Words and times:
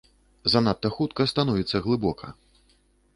Занадта 0.53 0.91
хутка 0.95 1.27
становіцца 1.31 1.83
глыбока. 1.85 2.31